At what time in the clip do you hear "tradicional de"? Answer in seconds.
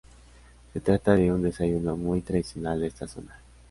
2.21-2.87